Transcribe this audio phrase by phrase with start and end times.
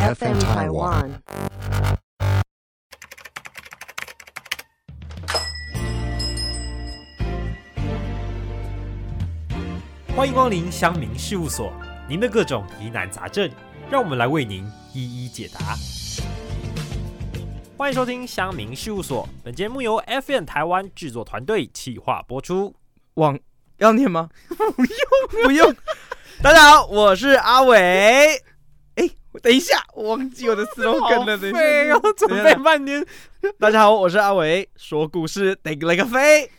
[0.00, 1.10] FM Taiwan.
[10.16, 11.70] 欢迎光临乡民事务所，
[12.08, 13.50] 您的各种疑难杂症，
[13.90, 14.64] 让我们来为您
[14.94, 15.76] 一一解答。
[17.76, 22.74] 欢迎收听乡民事务所，本节目由 FM 台湾制作团队企划播出。
[23.14, 23.38] 网
[23.76, 24.30] 要念吗？
[24.48, 25.76] 不用，不用。
[26.42, 28.42] 大家好，我是阿伟。
[29.40, 31.38] 哎、等一下，我忘记我的 slogan 了。
[31.38, 31.52] 等一
[31.88, 33.04] 下，准备半天。
[33.58, 36.50] 大家好，我是阿伟，说故事得来个飞。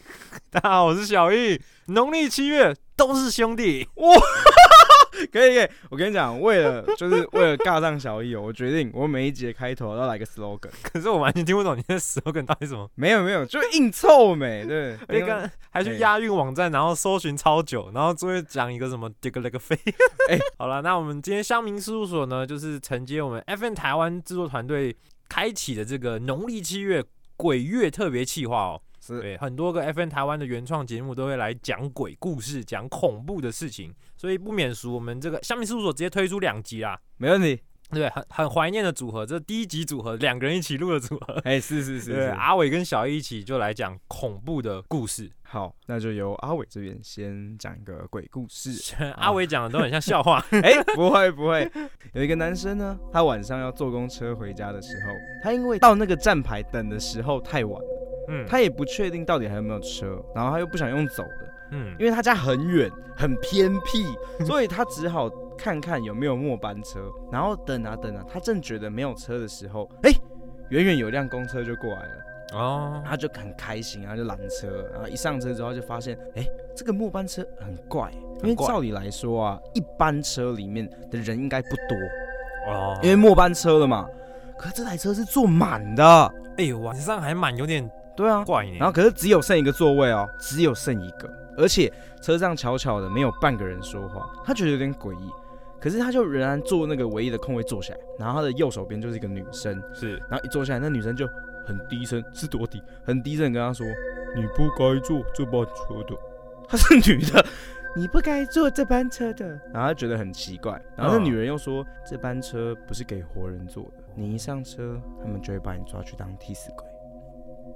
[0.49, 1.61] 大家好，我是小易。
[1.87, 2.75] 农历七月
[3.07, 3.87] 都是兄弟，
[5.31, 5.69] 可以，可以。
[5.89, 10.69] 我跟你讲，为了 就是为了尬上小易哦，我决定我每一节开头都来个 slogan。
[10.83, 12.87] 可是我完全听不懂你的 slogan 到底什么。
[12.93, 14.95] 没有没有，就硬凑美，对。
[15.09, 19.75] 而且刚还去押韵网站，然后搜寻超久，然后终于讲一个什么 dig 了个飞。
[20.29, 24.95] 哎好了，那我们今天乡民事务所呢，就是承接我们 FN 台湾制作团队
[25.27, 27.04] 开启的这个农历七月
[27.35, 28.81] 鬼月特别企划哦。
[29.02, 36.99] 是对，很多个 FN 台湾的原创节目都会来讲鬼故事，讲恐怖的事情，所以不免俗，我们这个乡民事务所直接推出两集啦。
[37.18, 37.60] 没问题。
[37.94, 41.34] 对，很很怀念的组合，这第一集组合两个人一起录的组合。
[41.44, 42.27] 哎、是是是对，是。
[42.40, 45.29] 阿伟跟小一一起就来讲恐怖的故事。
[45.41, 48.96] 好，那就由阿伟这边先讲一个鬼故事。
[49.18, 50.41] 阿伟讲的都很像笑话。
[50.52, 51.70] 哎、不会不会，
[52.13, 55.12] 有一个男生呢，他晚上要坐公车回家的时候，
[55.44, 58.01] 他因为到那个站牌等的时候太晚了，
[58.32, 61.96] 嗯，他也不确定到底还有没有车，然后他又不想用走的，嗯。
[61.99, 64.06] 因为他家很远很偏僻，
[64.46, 67.00] 所以他只好看看有没有末班车，
[67.31, 70.12] 然后等啊等啊，他正觉得没有车的时候，哎、
[70.69, 72.13] 远远有辆公车就过来了。
[72.53, 76.45] 哦，他就很开心，然后就拦车，然后一上车之后就发现，哎、
[76.75, 78.12] 这个末班车很怪，
[78.44, 84.06] 因为照理来说啊，一班车里面的人应该不多，哦，因为末班车了嘛。
[84.57, 86.03] 可是这台车是坐满的，
[86.57, 88.78] 哎呦，晚上还蛮有点对啊，怪你。
[88.78, 91.91] 然后可是只有剩一个座位哦，只有剩一个，而且
[92.22, 95.29] 车上巧巧的没有半个人说话，他觉得有点诡异。
[95.79, 101.27] 可是他就仍然坐那个唯一的空位坐下来，然后他的右手边就是一个女生，是然后一坐下来，那女生就
[101.66, 102.79] 很低声，是多低？
[103.03, 103.83] 很低声跟他说
[104.38, 106.16] ：“你不该坐这班车的。
[106.69, 107.43] ”她是女的，
[107.95, 109.47] 你不该坐这班车的。
[109.73, 116.85] 然后他觉得很奇怪，然后那嗯女人又说：“这班车不是给活人坐的，你一上车，他们就会把你抓去当替死鬼。”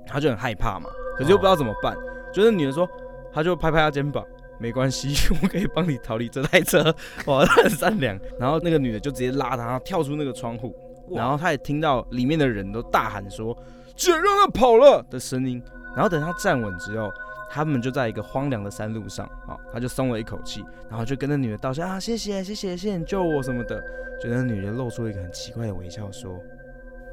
[0.07, 1.95] 他就很害怕嘛，可是又不知道怎么办。
[2.33, 2.87] 就是女人说，
[3.33, 4.25] 他就拍拍他肩膀。
[4.57, 6.83] 没关系， 我可以帮你逃离这台车。
[7.25, 8.17] 哇，他很善良。
[8.39, 10.73] 然后那个女的就直接拉他，然后跳出那个窗户，
[11.11, 13.53] 然后他也听到里面的人都大喊说
[13.97, 15.61] ：“居然，让他跑了”的声音。
[15.93, 17.11] 然后等他站稳之后，
[17.51, 23.83] 他们就在一个荒凉的山路上，啊，他就松了一口气，然后就跟那女的道谢啊，谢谢谢谢谢谢你救我什么的。
[24.23, 26.39] 就那女的露出一个很奇怪的微笑，说：“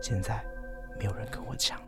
[0.01, 0.41] 现在
[0.97, 1.85] 没有人跟我抢了，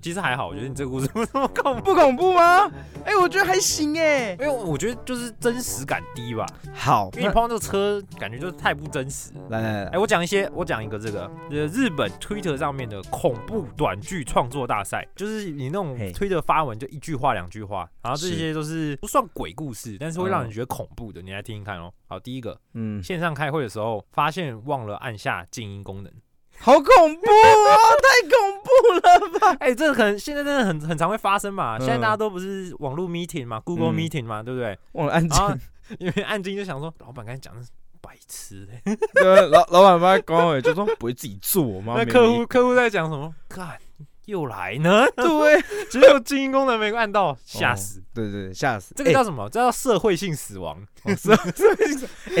[0.00, 2.70] 其实还好，我觉得你这个故事不这么恐怖，不恐怖吗？
[3.04, 4.32] 哎、我觉得还行哎。
[4.32, 6.46] 因为我觉得就是真实感低吧。
[6.74, 9.30] 好，因为你碰到这个车，感觉就是太不真实。
[9.48, 21.92] 来来来哎，，我讲一些，我讲一个这个，呃，日本 Twitter 上面的恐怖短剧创作大赛，就是你那种嘿 Twitter 发文就一句话两句话，然后这些都是不算鬼故事，但是会让人嗯觉得恐怖的，你来听听看哦。
[22.08, 26.12] 好，第一个，嗯，线上开会的时候发现忘了按下静音功能。
[26.58, 28.55] 好恐怖哦，太恐怖
[28.94, 29.56] 了吧？
[29.60, 31.76] 哎、这个可能现在真的很很常会发生嘛。
[31.76, 34.78] 嗯现在大家都不是网络 meeting 嘛，Google 嗯 meeting 嘛，对不对？
[34.92, 35.48] 忘了按静然。
[35.48, 35.56] 后
[35.98, 37.68] 因为按静就想说，老板刚才讲的是
[38.00, 38.82] 白痴嘞、
[39.14, 41.94] 对，老老板发光伟就说不会自己做吗？
[41.96, 43.32] 那客户客户在讲什么？
[43.48, 43.78] 干
[44.26, 45.06] 又来呢？
[45.14, 48.02] 对， 只有静音功能没按到，吓死！
[48.12, 48.92] 对对对，吓死！
[48.96, 49.48] 这个叫什么？
[49.48, 51.14] 这叫 社会性死亡，哎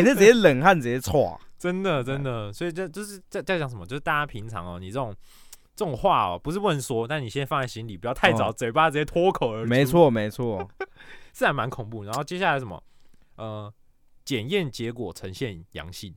[0.02, 2.52] 那直接冷汗直接歘，真的真的。
[2.52, 3.86] 所以这就是在在讲什么？
[3.86, 5.14] 就是大家平常哦，你这种
[5.76, 9.68] 这种话哦，不是问说，但你先放在心里，不要太早，哦嘴巴直接脱口而出。
[9.68, 10.66] 没，错没错，
[11.34, 12.02] 是还蛮恐怖。
[12.02, 12.82] 然后接下来什么？
[13.36, 13.72] 呃，
[14.24, 16.14] 检验结果呈现阳性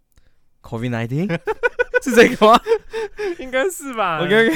[0.62, 1.28] ，COVID nineteen
[2.02, 2.58] 是这个吗
[3.40, 4.56] 应该是吧？OK OK，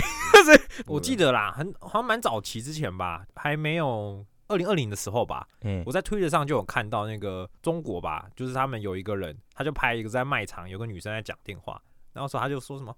[0.88, 11.82] 我记得啦，很好像蛮早期之前吧，还没有二零二零的时候吧，嗯我在推特上就有看到那个中国吧，就是他们有一个人，他就拍一个在卖场，有个女生在讲电话，
[12.14, 12.96] 然后说他就说什么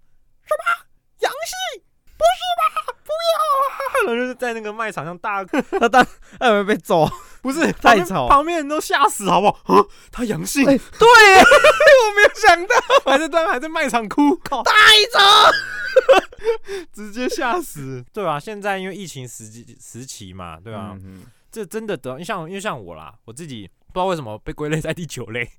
[1.19, 1.83] 阳性，
[2.17, 3.09] 不是吧，不
[4.05, 5.43] 要啊，然后就是在那个卖场上大，
[5.79, 6.05] 他当
[6.39, 7.07] 他有没有被揍？
[7.41, 8.27] 不是 太吵。
[8.27, 9.75] 旁边人都吓死好不好？
[9.75, 12.75] 啊，他阳性，哎对，我没有想到，
[13.11, 14.71] 还在当还在卖场哭，靠，太
[15.13, 15.51] 吵。
[16.91, 25.49] 直接吓死，对吧、现在因为疫情时期时期嘛，对吧、嗯这真的得像因为像我啦，我自己不知道为什么被归类在第九类。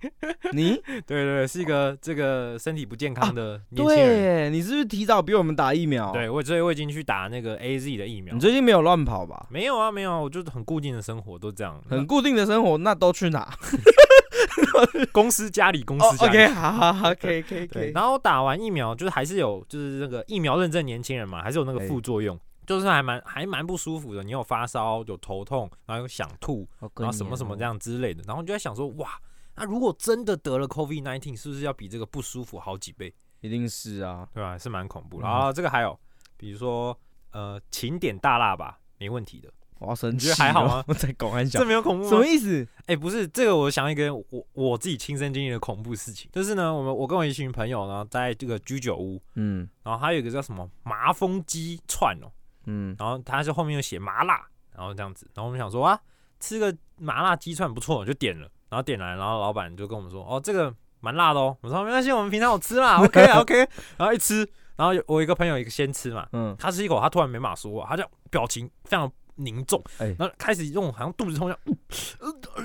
[0.52, 0.74] 你
[1.08, 4.06] 对对对，是一个这个身体不健康的年轻人。
[4.06, 6.12] 对，你是不是提早比我们打疫苗？
[6.12, 8.38] 对，我所以我已经去打那个 A Z 的疫苗你。
[8.40, 9.46] 最近没有乱跑吧？
[9.48, 13.50] 没有啊，没有啊，我就是很固定的生活都这样，很固定的生活，那都去哪？
[15.12, 16.38] 公司家里，公哦司家里。
[16.38, 17.92] ，OK，好好好，可以可以可对，以。
[17.92, 24.22] 然后打完疫苗，就是还是有，就是那个疫苗认证年轻人嘛，还是有那个哎副作用，就是还蛮还蛮不舒服的。
[24.22, 27.78] 你有发烧，有头痛，然后有想吐，然后什么什么这样。
[27.78, 28.22] 之类的。
[28.26, 29.18] 然后你就在想说，哇，
[29.54, 33.14] 那如果真的得了 COVID nineteen，是不是要比这个不舒服好几倍？
[33.40, 34.58] 一定是啊，对吧？
[34.58, 35.26] 是蛮恐怖的。
[35.26, 35.98] 嗯然后这个还有，
[36.36, 36.98] 比如说
[37.30, 39.52] 呃，勤点大辣吧，没问题的。
[39.78, 40.16] 我要生气。
[40.16, 40.82] 你觉得还好吗？
[40.88, 42.08] 我在公安小这，没有恐怖吗？
[42.08, 42.66] 什么意思？
[42.86, 44.24] 哎、不是这个，我想一个我
[44.54, 52.32] 我自己亲身经历的恐怖事情，就是呢，我们我跟我一群朋友呢，在这个居酒屋，嗯然后还有一个叫什么麻风鸡串哦，
[52.66, 55.98] 嗯，然后他就后面又写麻辣，然后这样子，然后我们想说啊，
[56.38, 63.56] 吃个麻辣鸡串不错，就点了，然后点来，然后老板就跟我们说，哦，这个蛮辣的哦，我说没关系，我们平常有吃啦，OK 啊 OK，
[63.96, 71.58] 然后一吃，然后我一个朋友一个先吃嘛，嗯，他吃一口，他突然没马说话，他就表情非常凝重，哎然后开始用好像肚子痛一样，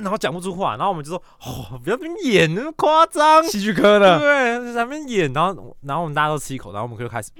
[0.01, 3.43] 然后讲不出话，然后我们就说，哦，不要在那边演那么夸张。
[3.43, 7.31] 戏剧科的对，在那边演，然后，然后我们大家都吃一口，然后我们就开始，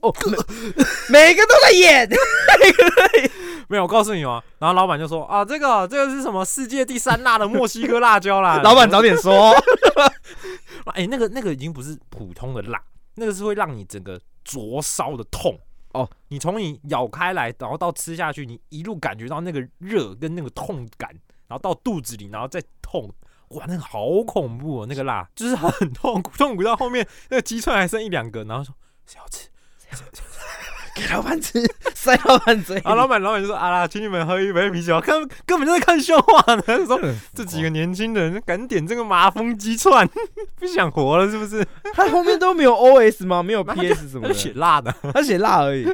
[0.00, 0.14] 哦，
[1.10, 2.08] 每个都在演。
[3.68, 4.42] 没有，我告诉你哦。
[4.58, 8.60] 然后老板就说啊，这个这个是什么世界第三辣的墨西哥辣椒啦。
[8.64, 9.54] 老板早点说。
[10.94, 12.82] 哎、那个那个已经不是普通的辣，
[13.14, 15.56] 那个是会让你整个灼烧的痛
[15.92, 16.10] 哦。
[16.28, 21.10] 你从你咬开来，然后到吃下去，你一路感觉到那个热跟那个痛感，
[21.48, 23.12] 然后到肚子里，然后再痛。
[23.48, 24.86] 哇，那个好恐怖哦！
[24.88, 28.72] 那个辣就是很痛苦，痛苦到后面那个鸡串还剩一两个，然后说
[29.06, 29.48] 谁要吃？
[31.00, 31.60] 给老板吃，
[31.94, 32.94] 塞老板嘴啊。
[32.94, 36.62] 老板老板就说啊啦，请你们喝一杯啤酒，根根本就在看笑话呢。
[36.66, 37.00] 他说
[37.34, 40.08] 这几个年轻人敢点这个麻风鸡串，
[40.56, 41.66] 不想活了是不是？
[41.94, 43.42] 他后面都没有 OS 吗？
[43.42, 45.84] 没有 PS 什么他写，辣的，他写辣而已，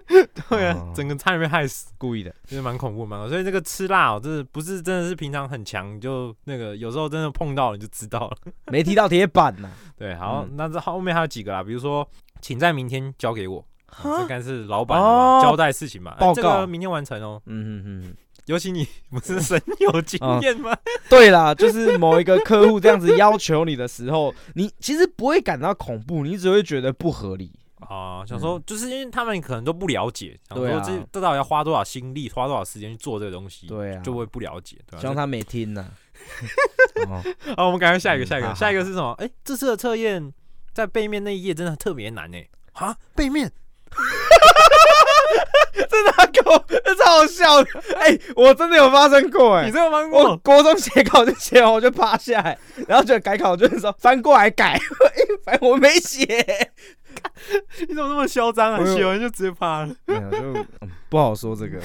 [0.49, 2.35] 对啊哦，整个差点被害死，故意的。
[2.47, 3.33] 就是蛮恐怖蛮恐怖。
[3.33, 8.37] 所以这个吃辣哦，真的不是真的是平常很强，你就那个有时候真的碰到了你就知道了。
[8.67, 9.69] 没踢到铁板呐。
[9.97, 12.07] 对，好，嗯那这后面还有几个啦，比如说，
[12.41, 13.65] 请在明天交给我。
[13.97, 17.41] 啊这哈该是老板哦交代事情嘛，报告这个明天完成哦。
[17.47, 18.17] 嗯嗯嗯，
[18.47, 20.77] 尤其你不是深有经验吗？
[21.09, 27.53] 对啦，就是某一个客户这样子要求你的时候，你其实不会感到恐怖，你只会觉得不合理。
[27.79, 35.87] 啊，想说就是因为他们可能都不了解，想说这这到底要花多少心力、花多少时间去做这个东西，对啊，就会不了解，对吧、希望他没听呢。
[37.07, 37.23] 哦
[37.57, 39.13] 好，我们赶快下一个，嗯下一个，好下一个是什么？
[39.19, 40.33] 哎、这次的测验
[40.73, 43.53] 在背面那一页真的特别难哎、啊，背面
[45.89, 47.69] 真的啊，给我，这超好笑的。
[47.99, 50.37] 哎、我真的有发生过哎、你这个翻我过？
[50.39, 54.81] 国中写稿就写完我就趴下来，然后就改考就是说翻过来改，哎
[55.45, 56.25] 反正我没写，
[57.87, 58.85] 你怎么那么嚣张啊？
[58.95, 59.95] 写完就直接趴了。
[60.07, 60.67] 没有就、嗯
[61.09, 61.79] 不好说这个。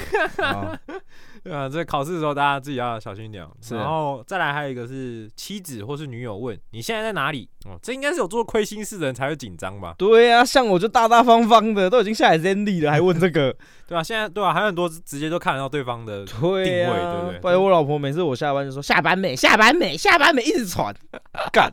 [1.41, 7.49] 啊对啊，这考试的时候大家自己要小心一点然后再来还有一个是妻子或是女友问你现在在哪里？
[7.65, 9.95] 哦，这应该是有做亏心事的人才会紧张吧？
[9.97, 13.55] 对啊，像我就大大方方的，都已经下来 Zenly 了，还问这个？
[13.88, 20.95] 对啊，现在对啊，还有很多直接就看得到对方的定位啊，对不对不然我老婆每次我下班就说下班没，下班没，下班没，一直传。
[21.51, 21.71] 干，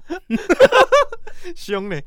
[1.54, 2.02] 凶嘞，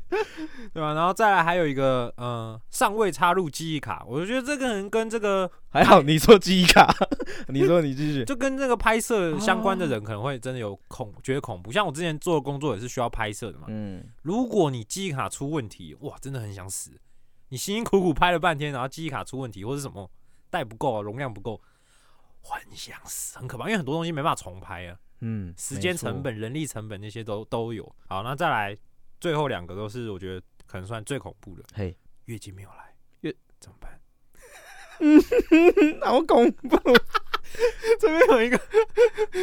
[0.72, 6.94] 对吧、然后再来还有一个，呃，尚未插入记忆卡，我就觉得这个人跟这个，还好你说记忆卡，
[7.48, 8.24] 你说你继续。
[8.26, 11.72] 就跟这个拍摄相关的人可能会真的有恐，觉得恐怖。
[11.72, 16.90] 像我之前做的工作也是需要拍摄的嘛，嗯，如果你记忆卡出问题，哇，真的很想死。
[17.48, 20.10] 你辛辛苦苦拍了半天，然后记忆卡出问题，或是什么
[20.50, 21.60] 带不够啊，容量不够，
[22.42, 23.64] 很想死，很可怕。
[23.64, 27.90] 因为很多东西没办法重拍啊，嗯，时间成本、人力成本那些都都有。
[28.08, 28.76] 好，那再来
[29.20, 32.81] 最后两个都是我觉得可能算最恐怖的，嘿，月经没有来？
[36.02, 36.78] 好恐怖。
[38.00, 38.58] 这边有一个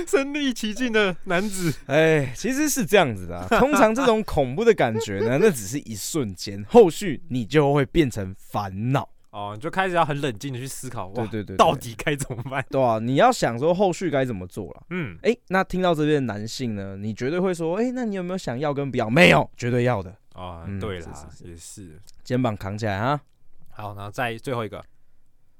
[0.07, 9.07] 身临其境的男子，哎，其实是这样子的、啊， 通常这种恐怖的感觉呢，那只是一瞬间，后续你就会变成烦恼。
[9.29, 12.65] 哦，你就开始要很冷静的去思考，对对对对到底该怎么办？
[12.71, 14.83] 对啊，你要想说后续该怎么做了。
[14.89, 19.07] 嗯，哎、那听到这边的男性呢，你绝对会说，哎、那你有没有想要跟不要？
[19.07, 21.99] 没有，绝对要的，哦，嗯对啦，是也是。
[22.23, 23.21] 肩膀扛起来啊，
[23.69, 24.83] 好，然后再最后一个，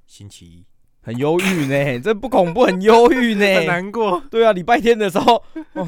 [0.10, 0.66] 星期一，
[1.04, 3.72] 很忧郁呢， 这不恐怖，很忧郁呢 很呢。
[3.72, 4.20] 难过。
[4.32, 5.36] 对啊，礼拜天的时候，
[5.74, 5.88] 哦，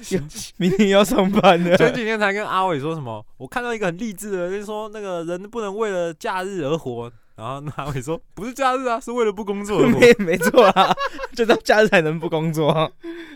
[0.56, 1.76] 明天要上班的。
[1.76, 9.78] 前几天才跟阿伟说什么，我看到一个很励志的，就是说那个人不能为了假日而活，然后那阿伟说 不是假日啊，是为了不工作。
[9.86, 10.92] 没没错啊，
[11.36, 12.90] 就到假日才能不工作。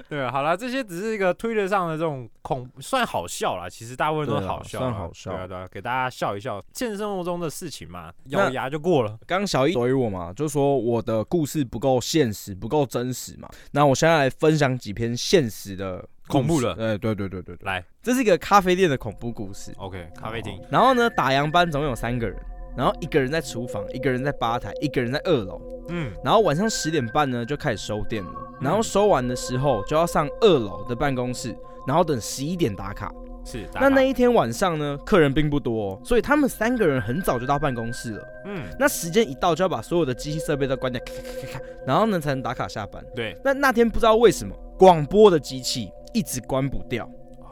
[0.08, 3.68] 对，好了，这些只是一个推特上的这种恐，算好笑啦。
[3.68, 6.60] 其实大部分都好笑啦，算好笑对啊对啊，给大家笑一笑。
[6.74, 9.16] 现实生活中的事情嘛，那咬牙就过了。
[9.26, 13.48] 刚刚小一怼我嘛，就说我的故事不够现实，不够真实嘛。
[13.70, 19.72] 那我现在来分享几篇现实的恐怖的哎，对对对对对，来这是一个咖啡店的恐怖故事。
[19.78, 22.36] ，OK，咖啡厅，然后呢，打烊班总共有三个人，
[22.76, 25.60] 然后一个人在厨房，一个人在吧台，一个人在二楼。
[25.88, 31.54] 嗯，然后晚上十点半呢就开始收店了，然后收完的时候就要上二楼的办公室，
[31.86, 33.12] 然后等十一点打卡。
[33.44, 33.66] 是。
[33.74, 38.24] 那那一天晚上呢，客人并不多，所以他们三个人很早就到办公室了。
[38.46, 43.04] 嗯，那时间一到，就要把所有的机器设备都关掉，咔咔咔咔咔，然后呢才能打卡下班。
[43.14, 47.04] 对，那那天不知道为什么，广播的机器一直关不掉，
[47.40, 47.50] 啊，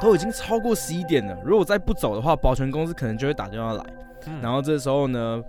[0.00, 1.36] 都已经超过十一点了。
[1.44, 3.84] 如果再不走的话，保全公司可能就会打电话来。
[4.26, 5.42] 嗯然后这时候呢，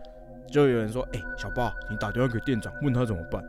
[0.52, 3.44] 就有人说：“哎、小豹，你打电话给店长，问他怎么办。”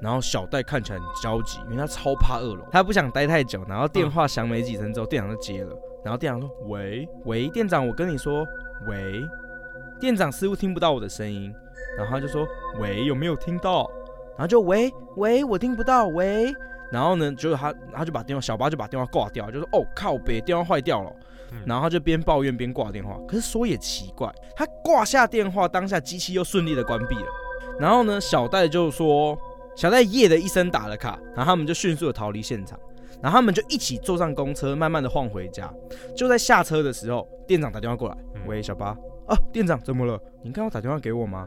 [0.00, 3.62] 然后小戴看起来很焦急，因为他超怕二楼，他不想待太久。
[3.68, 5.76] 然后电话响没几声之后，店长就接了。
[6.02, 8.46] 然后店长说：“喂喂，店长，我跟你说，
[8.88, 9.22] 喂。”
[10.00, 11.54] 店长似乎听不到我的声音，
[11.98, 12.46] 然后他就说
[12.80, 13.90] ：“喂，有没有听到？”
[14.38, 16.54] 然后就喂喂，我听不到，喂。
[16.90, 21.12] 然后呢，就他他就把电话小八就把电话挂掉，就说：“哦靠北，电话坏掉了。”
[21.52, 23.18] 嗯然后他就边抱怨边挂电话。
[23.26, 27.26] 可是说也奇怪，他挂下电话当下，机器又顺利的关闭了。
[27.78, 29.38] 然后呢，小戴就说，
[29.74, 32.78] 小戴耶的一声打了卡，然后他们就迅速的逃离现场。
[33.22, 35.70] 然后他们就一起坐上公车，慢慢的晃回家。
[36.16, 40.18] 就在下车的时候，店长打电话过来，嗯喂，小八，啊，店长怎么了？
[40.42, 41.46] 你刚刚打电话给我吗？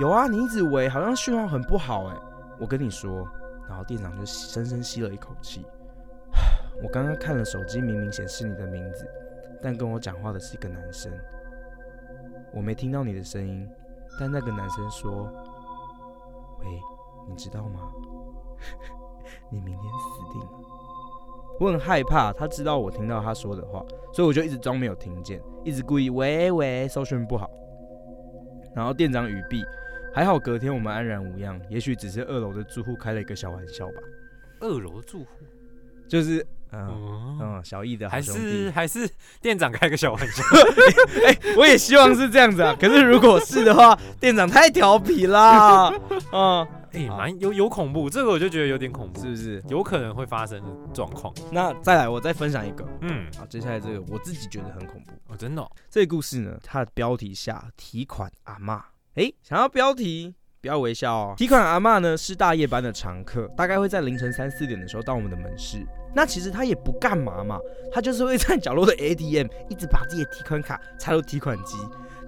[0.00, 2.16] 有啊，你一直喂，好像讯号很不好哎。
[2.60, 3.26] 我跟你说，
[3.68, 5.64] 然后店长就深深吸了一口气。
[6.82, 9.08] 我刚刚看了手机，明明显示你的名字，
[9.64, 11.10] 但跟我讲话的是一个男生。
[12.52, 13.66] 我没听到你的声音，
[14.20, 15.24] 但那个男生说
[16.60, 16.66] ：“喂，
[17.26, 17.90] 你知道吗？
[19.50, 20.48] 你明天死定了。”
[21.58, 27.50] 我很害怕，他知道我听到他说的话，所以我就一直装没有听见，一直故意喂喂，收讯不好。
[28.74, 29.64] 然后店长语毕，
[30.12, 33.94] 还好隔天我们安然无恙，也许只是二楼的住户开了一个小玩笑吧，
[34.60, 35.26] 二楼住户，
[36.06, 39.08] 就是嗯嗯，嗯小易的还是还是
[39.40, 40.42] 店长开个小玩笑，
[41.26, 42.76] 哎我也希望是这样子啊。
[42.78, 45.92] 可是如果是的话，店长太调皮啦，
[46.32, 49.62] 嗯，哎，好蛮有有恐怖，这个我就觉得有点恐怖是，不是？
[49.68, 51.32] 有可能会发生的状况。
[51.52, 52.84] 那再来，我再分享一个。
[53.00, 55.12] 嗯，好，接下来这个我自己觉得很恐怖。
[55.32, 58.80] 哦，真的哦，这个故事呢，它的标题下提款阿嬷，
[59.14, 60.34] 诶，想要标题。
[60.60, 61.34] 不要微笑哦。
[61.36, 65.86] 提款阿嬷呢是大夜班的常客，大概会在凌晨三四点的时候到我们的门市。
[66.14, 67.58] 那其实他也不干嘛嘛，
[67.92, 71.76] 他就是会在角落的 ATM 一直把自己的提款卡插入提款机，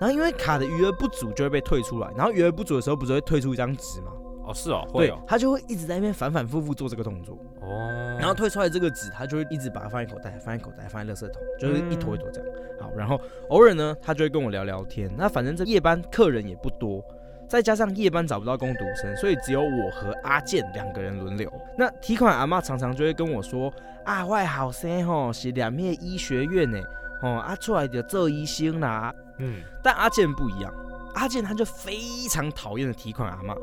[0.00, 4.12] 然后因为卡的余额不足就会被退出来，然后余额不足的时候不是会退出一张纸吗？
[4.44, 7.36] 哦是哦，会对哦，，他就会一直在那边反反复复做这个动作。
[7.60, 12.48] 哦，然后退出来这个纸，他就会一直把它放在口袋，放在口袋，放在垃圾桶，就是一坨一坨这样。
[12.78, 15.10] 好，然后偶尔呢，他就会跟我聊聊天。
[15.18, 17.02] 那反正这夜班客人也不多，
[17.48, 21.52] 再加上夜班找不到工读生，所以只有我和阿健两个人轮流。
[21.78, 23.72] 那提款阿妈常常就会跟我说
[24.04, 26.78] ：“啊，我的后生吼是两面医学院呢，
[27.22, 30.72] 哦啊出来就做医生啦。”嗯，但阿健不一样，
[31.14, 31.98] 阿健他就非
[32.30, 33.54] 常讨厌的提款阿妈，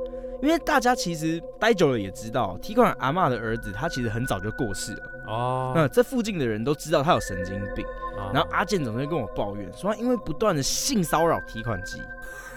[0.41, 5.03] 因为大家其实待久了也知道，提款阿妈的儿子他其实很早就过世了。
[5.25, 7.83] 哦，那这附近的人都知道他有神经病，
[8.17, 11.99] 啊然后阿健总是跟我抱怨说，他因为不断的性骚扰提款机，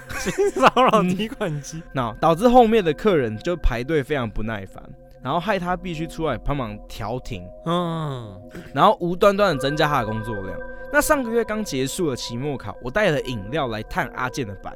[0.55, 4.83] 骚扰提款机，那导致后面的客人就排队非常不耐烦，
[5.23, 8.41] 然后害他必须出来帮忙调停，嗯，
[8.75, 10.59] 然后无端端的增加他的工作量。
[10.93, 14.73] 那上个月刚结束了期末考，我带了饮料来探阿健的班，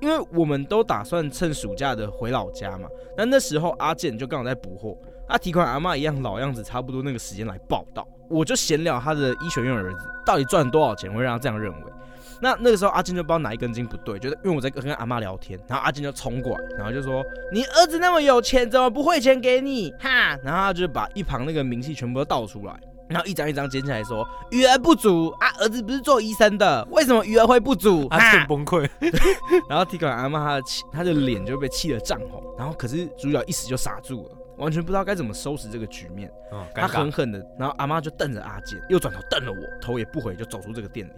[0.00, 2.88] 因为我们都打算趁暑假的回老家嘛。
[3.16, 4.96] 那那时候阿健就刚好在补货，
[5.28, 8.06] 他提款阿妈一样老样子，差不多那个时间来报道。
[8.30, 11.92] 我就闲聊他的医学院儿子到底赚多少钱，会让他这样认为。
[12.40, 19.90] 那那个时候阿金就不知道哪一根筋不对，觉得因为我在跟阿妈聊天，然后阿金就冲过来，然后就说：“你儿子那么有钱，怎么不汇钱给你？
[19.98, 22.78] 哈！”然后他就把一旁那个明细全部都倒出来，
[23.08, 28.88] 然后一张一张捡起来说：“余额不足啊，儿子不是做医生的，为什么余额会不足？”阿哈健崩溃，
[29.68, 36.30] 然后提款阿妈他的气，他的脸就被气得涨红，然后可是主角一时就傻住了，完全不知道该怎么收拾这个局面。
[36.52, 41.12] 嗯，他，狠狠的，然后阿妈就瞪着阿健，又转头瞪了我，头也不回就走出这个店里。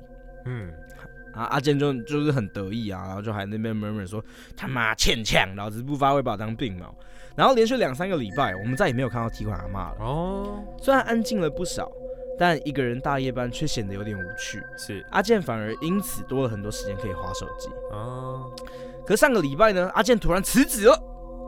[0.47, 0.73] 嗯，
[1.35, 4.25] 啊，阿健就就是很得意啊，然后就还那边 murmur 说
[4.57, 6.95] 他妈欠呛，老子不发会把我当病猫。
[7.37, 9.97] 然后连续两三个礼拜，我们再也没有看到提款阿妈了。
[10.01, 11.91] 哦，虽然安静了不少，
[12.39, 14.63] 但一个人大夜班却显得有点无趣。
[14.77, 17.69] 是阿健反而因此多了很多时间可以划手机。
[17.93, 18.53] 哦
[19.07, 20.93] 可上个礼拜呢，阿健突然辞职了。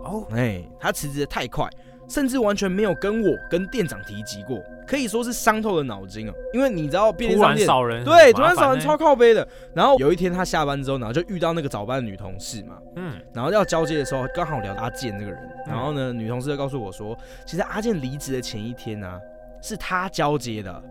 [0.04, 1.68] 哦，哎，他辞职的太快，
[2.12, 6.35] 甚至完全没有跟我跟店长提及过，可以说是伤透了脑筋啊。
[6.52, 7.66] 因为你知道便利突然商店。
[7.66, 9.47] 少人，对，突然少人超靠背的。
[9.75, 15.40] 然后有一天他下班之后，然后就遇到那个早班的女同事嘛，嗯然后要交接的时候，刚好聊阿健这个人。
[15.66, 17.16] 然后呢，女同事就告诉我说，
[17.47, 19.19] 其实阿健离职的前一天呢、
[19.62, 20.83] 是他交接的。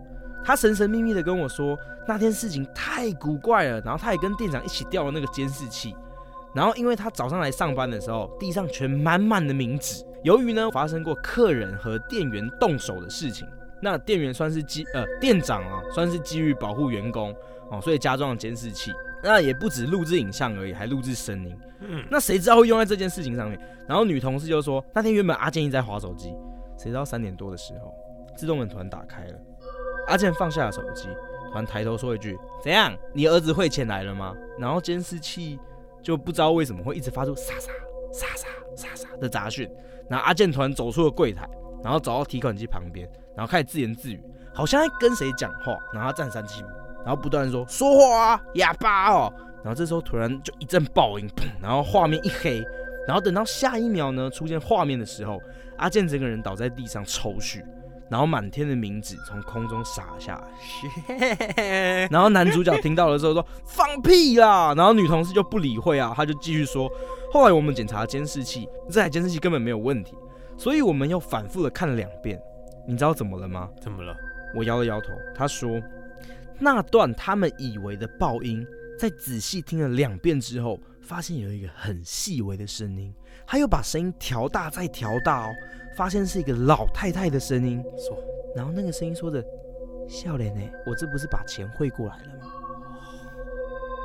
[0.44, 5.94] 他神神秘秘的跟我说，那天事情太古怪了，然后他也跟店长一起调了那个监视器。
[6.52, 10.04] 然后因为他早上来上班的时候，地上全满满的名纸。
[10.22, 13.46] 由于呢发生过客人和店员动手的事情，
[13.80, 17.34] 那店员算是基呃店长啊，算是基于保护员工
[17.70, 18.92] 哦，所以加装了监视器。
[19.24, 21.56] 那也不止录制影像而已，还录制声音。
[21.80, 23.58] 嗯，那谁知道会用在这件事情上面？
[23.86, 26.34] 然后女同事就说，那天原本阿健一直在划手机，
[26.76, 27.94] 谁知道三点多的时候，
[28.36, 29.38] 自动门突然打开了，
[30.08, 31.08] 阿健放下了手机，
[31.50, 32.92] 突然抬头说一句：“怎样？
[33.12, 35.56] 你儿子汇钱来了吗？”然后监视器
[36.02, 37.70] 就不知道为什么会一直发出沙沙
[38.12, 39.68] 沙沙沙沙的杂讯。
[40.10, 41.48] 然后阿健突然走出了柜台，
[41.82, 44.22] 然后走到提款机旁边，然后开始自言自语，
[44.54, 45.78] 好像在跟谁讲话。
[45.92, 46.62] 然后他站三七，
[47.04, 49.32] 然后不断说：“说话啊，哑巴哦。”
[49.64, 51.44] 然后这时候突然就一阵爆音，砰！
[51.62, 52.62] 然后画面一黑，
[53.06, 55.40] 然后等到下一秒呢出现画面的时候，
[55.78, 57.62] 阿健整个人倒在地上抽搐，
[58.12, 62.06] 然后满天的冥纸从空中洒下来。
[62.10, 66.90] 然后男主角听到了之后说：“放屁啦！”然后女同事就不理会啊，她就继续说
[67.32, 70.14] ：“后来我们检查监视器，这台监视器根本没有问题，
[70.58, 72.38] 所以我们又反复的看了两遍。
[72.86, 74.14] 你知道怎么了吗？”怎么了？
[74.54, 75.80] 我摇了摇头，他说
[76.60, 78.62] ：“那段他们以为的爆音，
[78.98, 83.10] 在仔细听了两遍之后，发现有一个很细微的声音，
[83.46, 85.50] 他又把声音调大再调大哦，
[85.96, 87.82] 发现是一个老太太的声音。
[87.96, 88.16] 说
[88.54, 89.42] 然后那个声音说着
[90.08, 90.60] ：‘笑脸呢？
[90.86, 92.52] 我这不是把钱汇过来了吗？’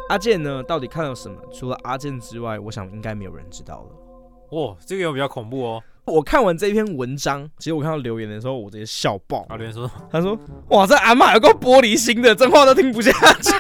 [0.10, 1.38] 阿健呢，到底看到什么？
[1.52, 4.58] 除了阿健之外，我想应该没有人知道了。
[4.58, 5.84] 哇，这个有比较恐怖哦。
[6.06, 9.46] 我看完这篇文章，其实我看到留言的时候，我直接笑爆。
[9.50, 10.40] 留言说，他说
[10.72, 13.52] ：“哇，这阿妈有够玻璃心的，真话都听不下去。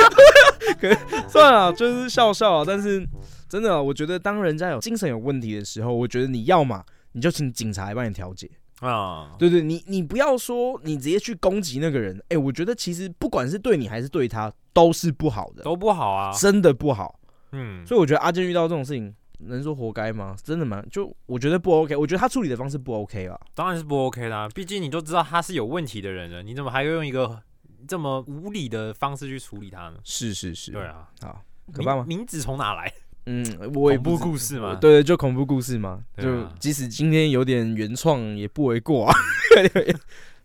[0.80, 2.64] 可是算了，就是笑笑啊。
[2.66, 3.06] 但是
[3.46, 6.82] 真的，我觉得当人家有精神有问题的时候，我觉得你要嘛，
[7.14, 8.50] 你就请警察来帮你调解。
[8.80, 12.22] 啊，对对，你你不要说你直接去攻击那个人。
[12.28, 16.32] 哎、我觉得其实不管是对你还是对他，都是不好的，都不好啊。
[16.32, 17.18] 真的不好。
[17.52, 20.36] 嗯，所以我觉得阿健遇到这种事情，能说活该吗？
[20.42, 20.82] 真的吗？
[20.90, 23.40] 就我觉得不 OK，我觉得他处理的方式不 OK 啊。
[23.54, 27.40] 当然是不 OK 啦，毕竟你都知道他是有问题的人了，你怎么还要用一个
[27.86, 29.98] 这么无理的方式去处理他呢？
[30.02, 31.40] 是是是，对，啊，好，
[31.72, 32.04] 可怕吗？
[32.06, 32.92] 名名字从哪来？
[33.26, 34.74] 嗯，我也恐怖故事嘛。
[34.74, 39.14] 对，就恐怖故事嘛，就即使今天有点原创也不为过 啊。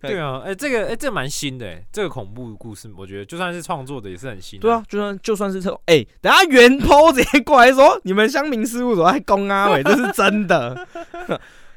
[0.02, 10.88] 对啊，哎、这个哎、这蛮新的哎，这个恐怖故事，我觉得就算是创作的也是很新、对啊，，就算就算是这种，哎、等下原 po 直接过来说你们乡民事务所在公啊，喂，这是真的。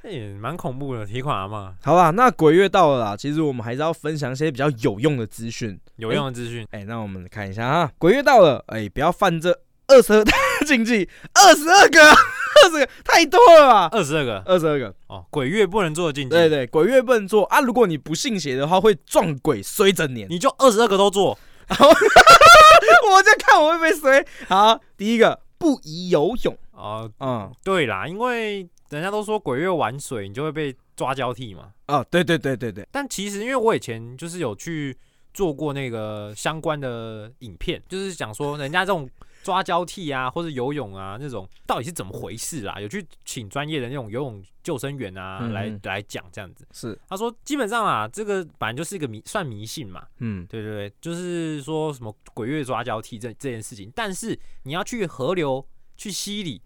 [0.05, 1.05] 也 蛮恐怖的。
[1.05, 5.77] 提款阿妈好吧，那鬼月到了啦，其实我们还是要分享一些比较有用的资讯。
[5.97, 9.51] 有用的资讯，哎、那我们看一下哈，鬼月到了，哎、不要犯这
[9.89, 10.33] 二十二大
[10.73, 12.01] 禁忌，二十二个，
[12.65, 13.89] 二十个太多了吧？
[13.93, 17.61] 二十二个二十二个，哦，鬼月不能做的禁忌，对对，鬼月不能做啊！
[17.61, 20.27] 如果你不信邪的话，会撞鬼衰整年。
[20.31, 21.39] 你就二十二个都做。
[21.69, 24.25] 我在看我会不会衰。
[24.49, 31.71] 好，第一个不宜游泳，哦，嗯，对啦，因为人家都说鬼月玩水，你就会被抓交替嘛。
[31.89, 34.97] 哦，对对对对对，但其实因为我以前就是有去
[35.35, 39.09] 做过那个相关的影片，就是讲说人家这种
[39.43, 46.67] 抓交替啊，或者游泳啊那种到底是怎么回事啊，有去请专业的那种游泳救生员啊、嗯来来讲这样子。
[46.73, 56.63] 是，他说基本上啊，这个本来就是一个迷算迷信嘛，嗯，对对对，就是说什么鬼月抓交替这这件事情，但是你要去河流、去溪里，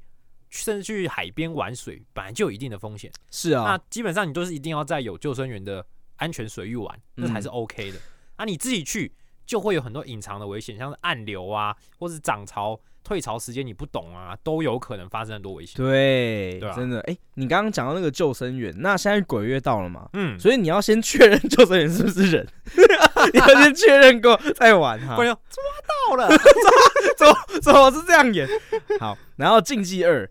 [0.51, 3.11] 甚至去海边玩水，本来就有一定的风险。
[3.31, 3.65] 是啊。
[3.65, 5.85] 那，基本上你都是一定要在有救生员的
[6.17, 7.99] 安全水域玩，那才是 OK 的。
[8.37, 9.13] 啊，你自己去
[9.47, 15.77] 就会有很多隐藏的危险，像是暗流啊，或是涨潮、退潮时间你不懂啊，都有可能发生很多危险。
[15.77, 22.47] 对，对啊真的，哎、你刚刚讲到那个救生员，那现在鬼月到了嘛，嗯，所以你要先确认救生员是不是人，
[23.33, 25.15] 你要先确认过再玩哈。
[25.15, 26.29] 关键抓到了，
[27.63, 28.49] 怎么是这样演？
[28.99, 30.29] 好，然后禁忌二，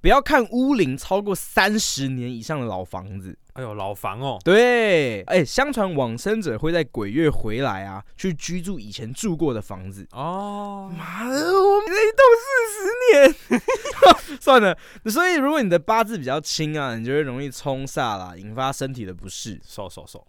[0.00, 3.36] 不要看屋龄超过三十年以上的老房子。
[3.58, 10.06] 哎呦，老房哦，对，哎、相传往生者会在鬼月回来啊，去居住以前住过的房子。
[10.12, 14.78] 哦，妈的，我们这一栋四十年， 算了。
[15.06, 19.60] 所以如果你的八字比较轻啊，你就会容易冲煞啦，引发身体的不适。
[19.66, 20.24] 手手手，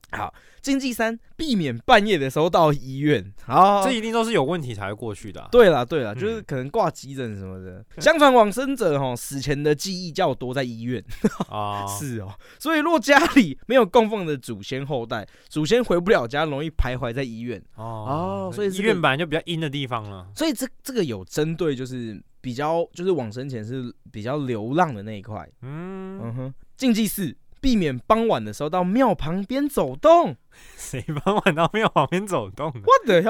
[0.61, 3.33] 禁忌三，避免半夜的时候到医院。
[3.43, 7.83] 好，这一定都是有问题才会过去的啊、对了对了，嗯就是可能挂急诊什么的。
[7.99, 11.03] 相传往生者哈死前的记忆较多在医院，
[11.49, 12.33] 啊， 是哦。
[12.57, 17.61] 所以若家里没有供奉的祖先后代，祖先回不了家，容易徘徊在医院。
[17.75, 20.27] 哦哦所以这个医院本来就比较阴的地方了。
[20.35, 25.47] 所以这这个有针对，就是比较就是往生前是比较流浪的那一块。
[25.61, 30.35] 嗯，嗯哼，禁忌四，避免傍晚的时候到庙旁边走动。
[30.75, 32.79] 谁傍晚到庙旁边走动的？
[32.81, 33.21] 我的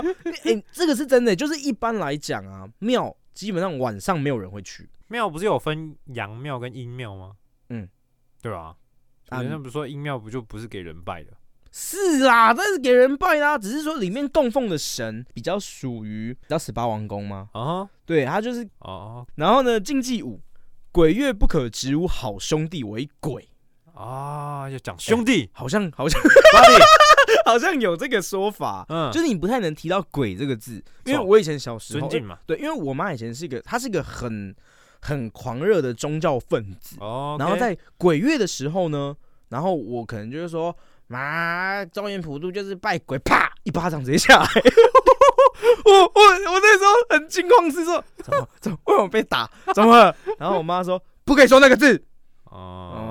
[0.42, 4.90] 天，哎、这个是真的，就是一般来讲啊，庙基本上晚上没有人会去。
[5.08, 7.34] 庙不是有分阳庙跟阴庙吗？
[7.70, 7.88] 嗯，
[8.42, 8.76] 对吧？
[9.30, 11.34] 啊人家不是说阴庙不就不是给人拜的？
[11.72, 17.50] 是啦，但是给人拜啦，只是说里面供奉的神比较属于比较十八王宫吗？
[17.54, 20.42] 啊对，他就是，哦然后呢，禁忌五，
[20.92, 23.49] 鬼月不可直呼好兄弟为鬼，
[24.00, 26.22] 啊，要讲兄弟，好像好像
[27.46, 32.40] 好像有这个说法，嗯，就是你不太能提到鬼这个字，因为我以前小时候尊敬嘛。
[32.46, 34.56] 对，因为我妈以前是一个，她是一个很
[35.02, 39.14] 很狂热的宗教分子，哦，然后在鬼月的时候呢，
[39.50, 40.74] 然后我可能就是说，
[41.08, 44.48] 妈，中原普渡就是拜鬼，啪一巴掌直接下来。
[45.84, 46.22] 我我
[46.54, 49.50] 我那时候很惊慌失措，怎么怎么为什么被打？
[49.76, 50.16] 怎么了？
[50.38, 52.02] 然后我妈说不可以说那个字。
[52.46, 53.09] 哦，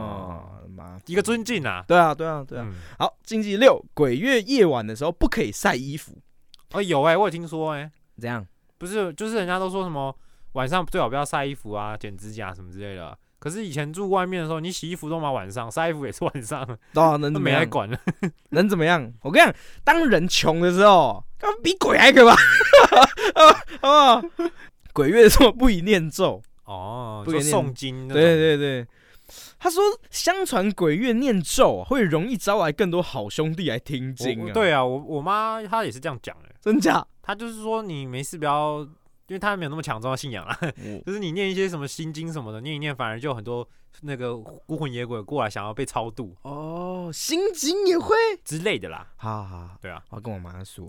[1.09, 2.65] 一个尊敬啊，对啊对啊对啊。
[2.67, 6.17] 嗯，好，禁忌六，鬼月夜晚的时候不可以晒衣服，
[6.73, 7.91] 哦有哎，我有听说哎，
[8.21, 8.47] 怎样？
[8.79, 10.15] 不是，就是人家都说什么
[10.53, 13.17] 晚上最好不要晒衣服啊、剪指甲什么之类的。
[13.41, 17.59] 可是以前住外面的时候，你洗衣服都嘛晚上，晒衣服也是晚上， 多少能都怎么样？
[17.61, 17.99] 没来管了。
[18.51, 19.13] 能怎么样？
[19.23, 21.25] 我跟你讲，当人穷的时候，
[21.63, 22.35] 比鬼还可怕，
[23.81, 24.23] 好不好？
[24.93, 26.43] 鬼月的时候不宜念咒。
[26.65, 28.09] 哦，不宜念诵经。
[28.09, 28.87] 对对对，
[29.59, 37.07] 他说，相传鬼月念咒啊会容易招来更多好兄弟来听经啊。，对啊，我我妈她也是这样讲的，真假？
[37.23, 38.81] 她就是说你没事不要，
[39.27, 40.59] 因为她没有那么强壮的信仰啊，
[41.05, 43.69] 就是你念一些什么心经什么的，念一念，反而就很多
[44.03, 48.17] 那个孤魂野鬼过来想要被超度哦，心经也会。
[48.45, 49.07] 之类的啦。
[49.17, 50.87] 好好好，对啊，我要跟我妈说，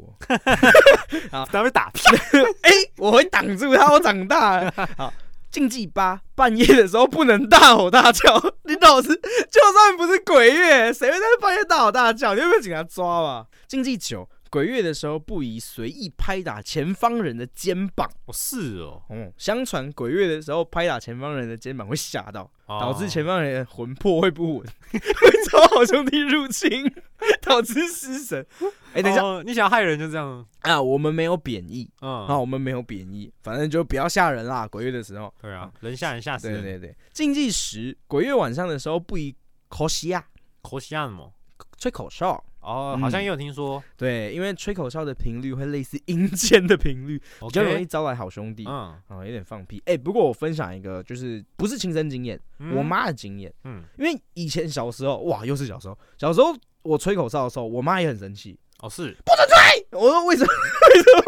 [1.52, 2.02] 她被打屁。
[2.64, 4.74] 哎、我会挡住她，我长大了。
[4.98, 5.14] 好。
[5.52, 8.36] 禁忌八，半夜的时候不能大吼大叫。
[8.66, 12.36] 你老师，就算不是鬼月，谁会在半夜大吼大叫？
[12.36, 13.46] 你会被警察抓吧？
[13.68, 18.10] 禁忌九，鬼月的时候不宜随意拍打前方人的肩膀。
[18.26, 26.92] 哦，是哦，哦，相传鬼月的时候拍打前方人的肩膀会吓到，导致前方方人的魂魄会不稳， 会遭好兄弟入侵，
[27.44, 28.46] 导致失神。
[28.94, 34.68] 哎、等一下、哦你想要害人就这样，啊，我们没有贬义嗯，啊，我们没有贬义，反正就不要吓人啦。
[34.68, 36.62] 鬼月的时候，对啊，人吓人吓死人。
[36.62, 39.36] 对对对，禁忌十，鬼月晚上的时候不宜
[39.68, 40.26] 口西亚
[40.64, 41.32] 口西亚什么？
[41.78, 42.44] 吹口哨。
[42.62, 48.66] 哦，嗯好像也有听说，对，因为吹口哨的频率会类似阴间的频率， 比较容易招来好兄弟。
[48.68, 49.82] 嗯，啊、有点放屁。
[49.86, 53.54] 哎、不过我分享一个，就是不是亲身经验，嗯我，妈的经验。
[53.64, 58.58] 嗯，因为以前小时候，哇，又是小时候，小时候我吹口哨的时候，我妈也很生气。
[58.82, 60.48] 哦是，不准吹我说为什么？
[60.96, 61.24] 为什么？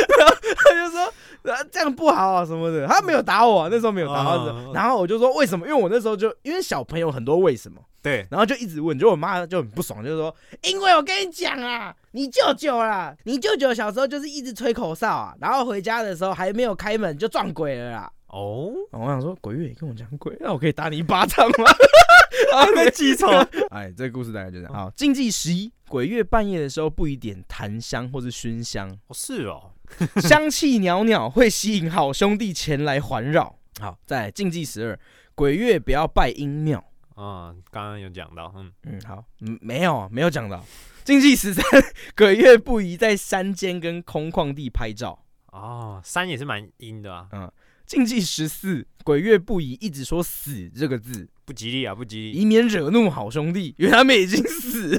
[0.18, 2.86] 然后她就说啊这样不好啊什么的。
[2.86, 5.66] 他没有打我、啊，那时候没有打我、嗯然后我就说为什么？
[5.66, 18.10] 因为我那时候就因为小朋友很多为什么，对，然后就一直问，就我妈就很不爽，就是说，因为我跟你讲啊，你舅舅啦，你舅舅小时候就是一直吹口哨啊，然后回家的时候还没有开门就撞鬼了啦。
[18.28, 21.64] 哦，我想说，鬼月也跟我讲鬼，那我可以打你一巴掌吗？
[22.52, 23.26] 啊，被记仇，
[23.70, 24.72] 哎，这个故事大概就这样。
[24.72, 29.70] 好，禁忌十一，鬼月半夜的时候不宜点檀香或是熏香，哦是哦，
[30.20, 33.58] 香气袅袅会吸引好兄弟前来环绕。
[33.80, 34.98] 好，在禁忌十二，
[35.34, 36.84] 鬼月不要拜阴庙。
[37.14, 40.64] 啊，刚刚有讲到，嗯，嗯，好，嗯，没有啊，没有讲到。
[41.04, 41.64] 禁忌十三，
[42.16, 45.24] 鬼月不宜在山间跟空旷地拍照。
[45.52, 47.50] 哦，山也是蛮阴的啊，
[47.88, 54.88] 禁忌十四，鬼月不宜一直说“死”这个字，不吉利啊，不吉利，以免惹怒好兄弟，因为他们已经死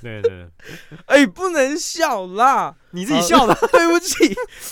[0.00, 0.22] 对对。
[0.22, 0.48] 对，
[1.06, 4.14] 哎、不能笑啦，你自己笑的， 对不起。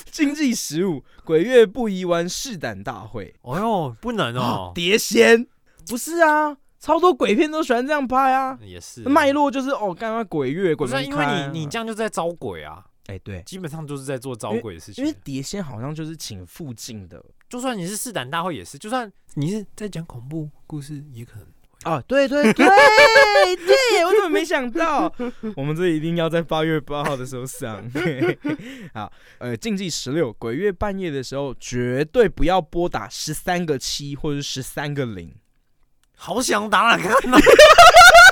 [0.09, 3.35] 禁忌十五，鬼月不宜玩试胆大会。
[3.41, 5.45] 哎呦，不能哦，碟仙。
[5.89, 8.57] 不是啊，超多鬼片都喜欢这样拍啊。
[8.61, 11.49] 也是脉络就是哦，干嘛鬼月鬼不是啊因为开啊。
[11.51, 15.17] 你你这样就在招鬼啊，哎、对，基本上就是在做招鬼的事情因为。
[15.23, 21.47] 碟仙好像就是请附近的就算你是试胆大会也是，就算你是在讲恐怖故事，也可能。
[21.83, 25.13] 啊，对对对对，我怎么没想到？
[25.55, 27.83] 我们这一定要在八月八号的时候上。
[28.93, 35.33] 好，呃，禁忌十六，鬼月半夜的时候绝对不要拨打十三个七或者十三个零。
[36.15, 37.39] 好想打打看啊！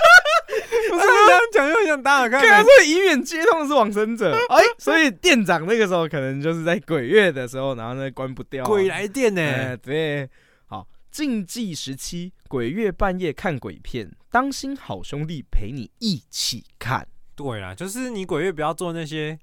[0.98, 8.64] 这样 讲又很想打打看看，所以以免接通的是往生者，哎，所以店长那个时候可能就是在鬼月的时候，然后呢关不掉。
[8.64, 10.30] 啊鬼来电呢、哎，对，
[10.68, 17.08] 好，禁忌时期，鬼月半夜看鬼片，当心好兄弟陪你一起看。
[17.36, 19.38] 对啦，就是你鬼月不要做那些，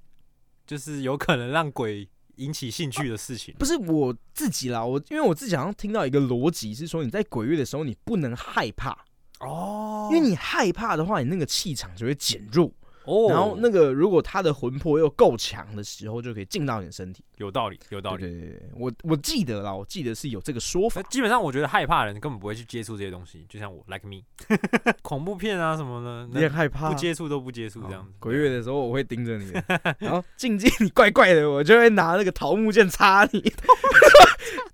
[0.66, 3.54] 就是有可能让鬼引起兴趣的事情。
[3.58, 8.96] 不是我自己啦，我因为我自己好像听到一个逻辑是说，你在鬼月的时候你不能害怕，
[9.40, 12.70] 哦因为你害怕的话，你那个气场就会减弱，
[13.04, 17.24] 哦，然后那个如果他的魂魄又够强的时候，就可以进到你的身体。
[17.36, 18.22] 有道理，有道理。
[18.22, 21.02] 对对对对，我我记得啦，我记得是有这个说法。
[21.10, 24.22] 基本上，我觉得害怕的人根本不会去接触这些东西，就像我，like me，
[25.02, 28.12] 恐怖片啊什么的，你也害怕不接触都不接触好这样子。
[28.20, 29.50] 鬼月的时候，我会盯着你，
[29.98, 33.42] 然后禁忌你怪怪的，我就会拿那个桃木剑插你。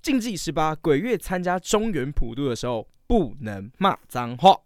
[0.02, 4.56] 禁忌十八，鬼月参加中原普渡的时候不能骂脏话，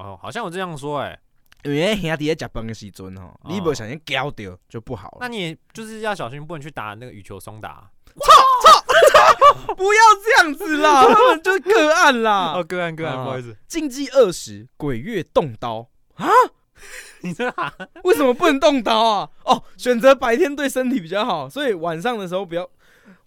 [0.00, 1.18] 哦，好像我这样说哎、
[1.64, 5.18] 因为兄弟在吃饭的时阵吼，哦你不小心咬掉就不好了。
[5.20, 7.90] 那你也就是要小心，不能去打那个羽球松打。
[8.06, 8.32] 操
[8.64, 12.54] 操不要这样子啦， 他们就是个案啦。
[12.56, 16.26] 哦，个案个案，啊不好意思，禁忌二十，鬼月动刀啊，
[17.22, 19.30] 你这啊为什么不能动刀啊？
[19.44, 22.62] 哦，选择白天对身体比较好，所以晚上的时候不要。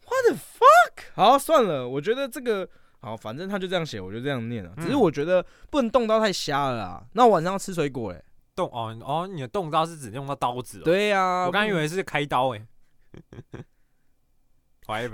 [0.06, 1.06] What the fuck？
[1.16, 2.68] 好，算了，我觉得这个
[3.04, 4.74] 好，反正他就这样写，我就这样念了。
[4.78, 7.06] 只是嗯我觉得不能动刀太瞎了啦。
[7.12, 8.24] 那晚上要吃水果嘞？
[8.56, 12.66] 动哦哦，你的动刀是指用到刀子哦。，对呀、我刚以为是开刀哎。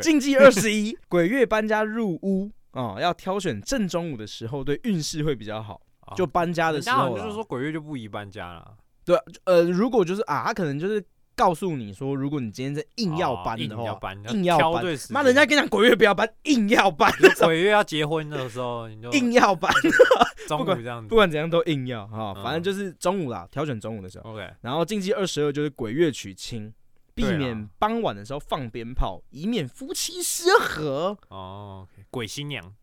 [0.02, 5.82] 禁忌二十一，鬼月搬家入屋哦，要挑选正中午的时候，对运势会比较好。
[6.02, 8.76] 哦就搬家的时候就是说鬼月就不宜搬家了，
[9.06, 11.04] 对啊，呃，如果就是啊，他可能就是
[11.40, 14.84] 告诉你说，如果你今天是硬要搬的话，哦硬要搬，硬要搬。
[15.10, 19.72] 妈，人家跟你讲鬼月不要搬，硬要搬，鬼月要结婚的时候，你就硬要搬，
[20.50, 21.16] 中午不管这样子不。
[21.16, 24.34] 管怎样都硬要哈，嗯反正就是中午啦，挑选中午的时候。
[24.34, 26.74] OK，然后禁忌二十二就是鬼月娶亲，
[27.16, 31.18] 避免傍晚的时候放鞭炮，以免夫妻失和。
[31.30, 32.74] 哦鬼新娘，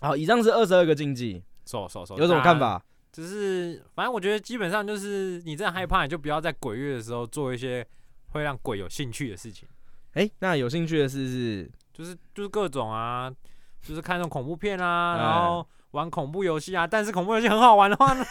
[0.00, 2.56] 好，以上是二十二个禁忌，手手手，有什么看？
[2.60, 2.84] 法？
[3.16, 7.86] 就是反正我觉得基本上就是你真的害怕，你就不要在鬼月的时候做一些
[8.32, 9.66] 会让鬼有兴趣的事情，
[10.12, 13.32] 哎，那有兴趣的事是就是就是各种啊，
[13.80, 16.86] 就是看那种恐怖片啊，哎然后玩恐怖游戏啊。
[16.86, 18.22] 但是恐怖游戏很好玩的话呢，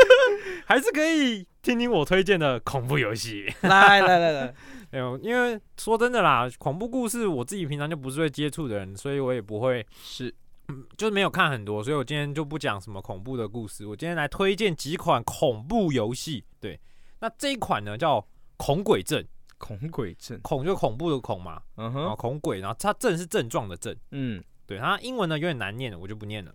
[0.66, 3.50] 还是可以听听我推荐的恐怖游戏。
[3.62, 4.54] 来来来来，
[4.92, 10.34] 没有，因为说真的啦，恐怖故事我自己平常就不是会接触的人，所以我也不会是
[10.96, 13.86] 就是没有看很多，所以我今天就不讲什么恐怖的故事。
[13.86, 16.44] 我今天来推荐几款恐怖游戏。
[16.60, 16.78] 对，
[17.20, 18.20] 那这一款呢叫
[18.56, 19.22] 《恐鬼症》，
[19.56, 23.96] 恐鬼症，恐就恐怖的恐嘛，嗯然后哼，恐鬼，然后它症是症状的症。
[24.10, 26.54] 嗯，对，它英文呢有点难念的，我就不念了。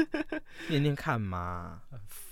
[0.70, 1.82] 念念看嘛。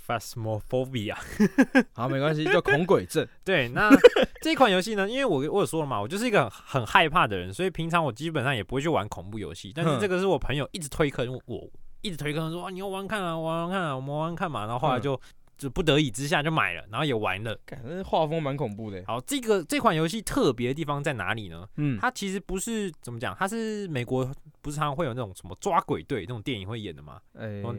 [0.07, 1.17] Phasmophobia。
[1.95, 3.27] 好，没关系，叫恐鬼症。
[3.45, 3.91] 对，那
[4.43, 9.73] 这款游戏呢，因为我我有说了嘛，我就是一个很很害怕的人，所以平常我基本上也不会去玩恐怖游戏。
[9.75, 11.69] 但是这个是我朋友一直推坑我，
[12.01, 14.67] 一直推坑说、啊、你要玩看啊，玩玩看啊，我们玩玩看嘛。
[14.67, 15.21] 然后后来嗯就、
[15.63, 17.57] 就不得已之下就买了，然后也玩了。
[17.65, 19.03] 感觉画风蛮恐怖的。
[19.07, 21.67] 好，这个这款游戏特别的地方在哪里呢？
[21.77, 24.29] 嗯，它其实不是怎么讲，它是美国
[24.61, 27.21] 不是常常会有那种什么抓鬼队那种电影会演的吗？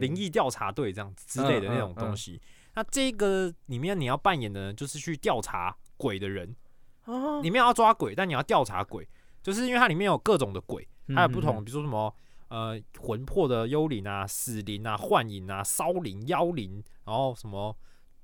[0.00, 2.40] 灵异调查队这样子之类的那种嗯嗯东西。
[2.74, 6.56] 那这个里面你要扮演的呢，就是去调查鬼的人。
[7.04, 9.06] 哦里面要抓鬼，但你要调查鬼，
[9.42, 12.14] 就是因为它里面有各种的鬼，嗯还有不同，比如说什么
[12.54, 17.76] 呃魂魄的幽灵啊、死灵啊、幻影啊、骚灵、妖灵，然后什么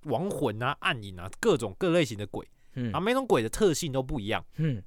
[0.05, 4.45] 亡魂啊、暗影啊，各种各类型的鬼，嗯然后每种鬼的特性都不一样。
[4.59, 4.81] 嗯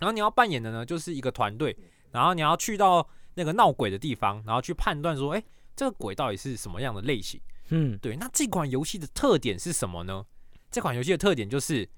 [0.00, 1.74] 然后你要扮演的呢，就是一个团队，
[2.10, 5.42] 然后你要去到那个闹鬼的地方，然后去判断说，哎、
[5.74, 7.40] 这个鬼到底是什么样的类型？
[7.70, 10.26] 嗯，对，那这款游戏的特点是什么呢？
[10.70, 11.88] 这款游戏的特点就是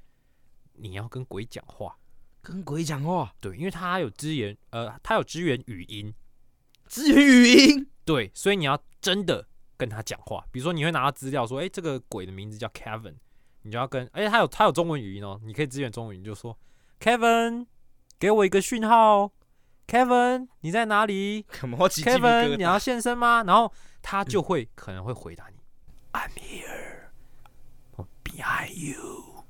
[0.74, 1.98] 你要跟鬼讲话。
[2.42, 6.14] 跟鬼讲话，对，因为它有支援，呃，它有支援语音，
[6.88, 7.88] 支援语音。
[8.04, 9.46] 对，所以你要真的
[9.76, 10.44] 跟他讲话。
[10.50, 13.14] 比如说，你会拿到资料说，哎、这个鬼的名字叫 Kevin，
[13.62, 16.56] 你就要跟，而且他有他有中文语音哦，你可以支援中文语音，就说
[17.00, 17.66] Kevin，
[18.18, 19.32] 给我一个讯号
[19.86, 23.42] ，Kevin，你在哪里？Kevin， 你要现身吗？
[23.44, 25.56] 然后他就会可能会回答你
[26.12, 29.44] ，I'm here，or behind you，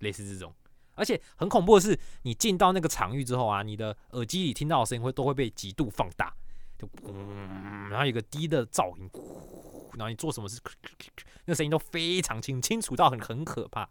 [0.00, 0.52] 类似这种。
[0.96, 6.34] 而且很恐怖的是，你进到那个场域之后啊，你的耳机里听到的声音会都会被极度放大，
[6.80, 9.10] 就嗯，然后有个低的噪音，
[9.92, 10.60] 然后你做什么事，
[11.44, 13.88] 那声音都非常清清楚到很很可怕。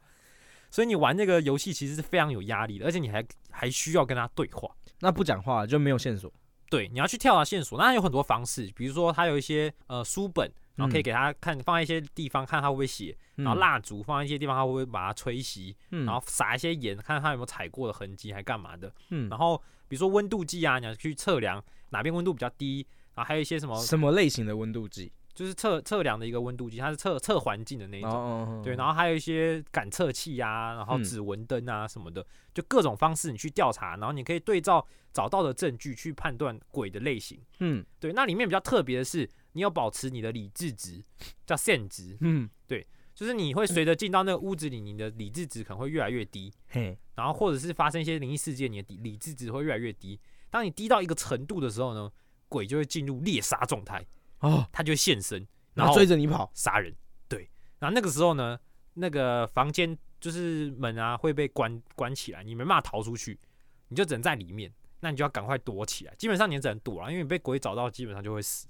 [0.71, 4.69] 所以你玩那个游戏其实是非常有压力的，而且你还还需要跟他对话。
[4.99, 6.31] 那不讲话就没有线索。
[6.69, 18.91] 对，你要去跳查线索，那有很多方式，比如说它有一些呃书本，然后可以嗯给他看放在一些地方看他会不会写，然后嗯蜡烛放在一些地方他会不会把它吹熄，嗯然后撒一些盐，看他有没有踩过的痕迹，还干嘛的。
[19.09, 25.11] 嗯然后比如说温度计啊，你要去测量哪边温度比较低，然后还有一些什么，什么类型的温度计？
[25.33, 28.11] 就是测测量的一个温度计，它是测测环境的那一种。
[28.11, 37.39] 哦对，然后还有一些感测器啊，然后嗯指纹灯啊什么的，就各种方式你去调查，然后你可以对照找到的证据去判断鬼的类型。
[37.59, 41.03] 嗯对，那里面比较特别的是，你要保持你的理智值，
[41.45, 50.19] 叫现值，嗯，对就是你会随着进到那个屋子里，你的理智值可能会越来越低，嘿，然后或者是发生一些灵异事件，你的理理智值会越来越低。
[50.49, 52.09] 当你低到一个程度的时候呢，
[52.47, 54.05] 鬼就会进入猎杀状态，
[54.39, 56.93] 哦，他就现身，然后追着你跑，杀人。
[57.27, 57.49] 对，
[57.79, 58.59] 然后那个时候呢，
[58.93, 63.39] 那个房间就是门啊会被关关起来，你没办法逃出去，
[63.87, 64.71] 你就只能在里面。
[65.01, 68.67] 那你就要赶快躲起来，基本上你只能躲了，因为你被鬼找到，基本上就会死。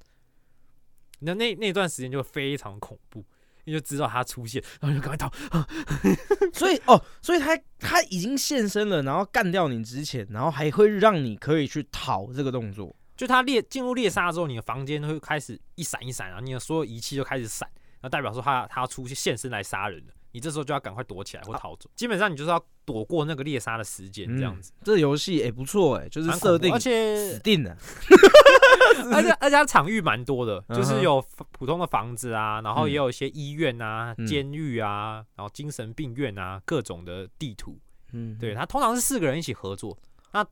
[1.21, 3.25] 那那那段时间就非常恐怖，
[3.63, 5.31] 你就知道他出现，然后就赶快逃。
[6.53, 12.95] 所以哦，所以他他已经现身了，然后干掉你之前，然后还会让你可以去逃这个动作。
[13.19, 17.67] 就他猎进入猎杀之后，你的房间会开始一闪一闪，然后你的所有仪器就开始闪，
[17.99, 20.13] 然后代表说他他要出现现身来杀人了。
[20.31, 24.71] 你这时候就要赶快躲起来或逃走，基本上你就是要躲过那个猎杀的时间，这样子。
[24.77, 27.75] 嗯这游戏也不错哎，就是设定而且死定了。
[29.11, 37.77] 而且而且它场域蛮多的，就是有普通的房子啊，然后也有一些医院啊、嗯监狱啊，然后精神病院啊，各种的地图。
[38.13, 39.97] 嗯，对，它通常是四个人一起合作，
[40.31, 40.45] 那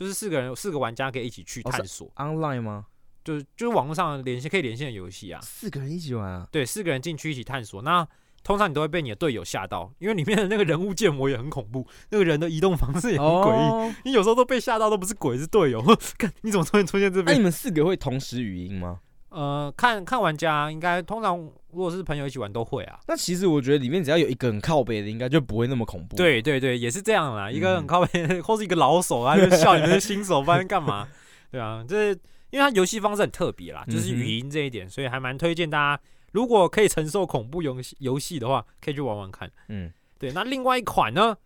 [0.00, 2.86] 就是四个人四个玩家可以一起去探索，，online 吗？
[3.22, 5.38] 就是就是网络上连线可以连线的游戏啊。
[5.42, 6.48] 四个人一起玩啊？
[6.50, 7.82] 对，四个人进去一起探索。
[7.82, 8.08] 那
[8.42, 13.68] 通常你都会被你的队友吓到，因为里面的那个人物建模也很恐怖，那个人的移动方式也很诡异。
[13.68, 15.82] 哦，你有时候都被吓到，都不是鬼，是队友。
[16.16, 17.40] 看你怎么突然出现这边那你？
[17.40, 19.00] 们四个会同时语音吗？
[19.30, 23.00] 呃，看看玩家应该通常如果是朋友一起玩都会啊。
[23.06, 27.50] 那其实我觉得里面只要有一个很靠背的，应该就不会那么恐怖。，对对对，也是这样啦。
[27.50, 31.08] 一个很嗯靠背， 或是一个老手啊，就笑 你们是新手，不然干嘛？
[31.50, 32.10] 对啊，这
[32.50, 39.48] 因为它游戏方式很特别啦，就是语音这一点，所以还蛮推荐大家，如果可以承受恐怖游戏游戏的话，可以去玩玩看。
[39.68, 41.36] 嗯，对，那另外一款呢，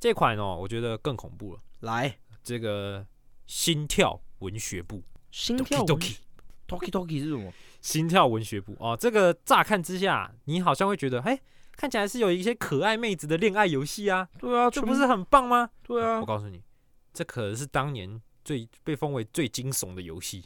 [0.00, 3.04] 这款哦，我觉得更恐怖了，来，这个
[3.46, 5.84] 心跳文学部心跳
[6.68, 7.52] Doki Toki Toki 是什么？
[7.80, 11.38] 心跳文学部哦，这个乍看之下，你好像会觉得，哎，
[11.76, 15.70] 看起来是有一些可爱妹子的恋爱游戏啊，对啊，这不是很棒吗？
[15.82, 16.62] 对啊我，告诉你，
[17.12, 20.42] 这可能是当年最被封为最惊悚的游戏《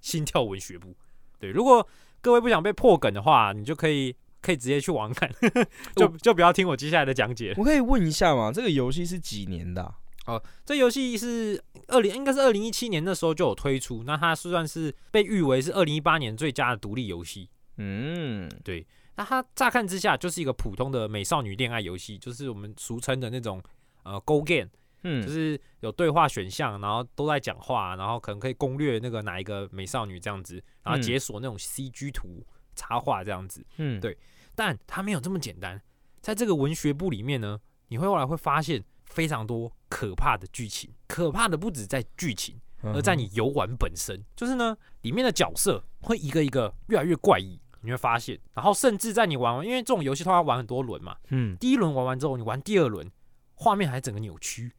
[0.00, 0.90] 心跳文学部》。
[1.38, 1.86] 对，如果
[2.20, 5.30] 各位不想被破梗的话，你就可以可以直接去玩看，
[5.94, 7.54] 就就不要听我接下来的讲解。
[7.58, 8.50] 我可以问一下吗？
[8.50, 9.94] 这个游戏是几年的啊？
[10.64, 17.48] 这游戏是二零应该是二零一七年那时候就有推出，那它是算是被誉为是二零一八年最佳的独立游戏。
[17.76, 18.86] 嗯，对
[19.16, 23.62] 那它乍看之下就是一个普通的美少女恋爱游戏，就是我们俗称的那种
[24.04, 24.68] 呃 Go Game。
[25.04, 33.64] 嗯，就是有对话选项，然后都在讲话，然后可能可以攻略那个哪一个美少女这样子，然后嗯解锁那种 CG 图、插画这样子。
[33.76, 34.18] 嗯，对
[34.56, 35.80] 但它没有这么简单，
[36.20, 51.56] 在这个文学部里面呢，你会后来会发现非常多可怕的剧情，可怕的不止在剧情，嗯而在你游玩本身，就是呢，里面的角色会一个一个越来越怪异，你会发现，然后甚至在你玩完，因为这种游戏通常玩很多轮嘛，嗯。
[51.58, 53.10] 第一轮玩完之后，你玩第二轮，
[53.54, 54.72] 画面还整个扭曲，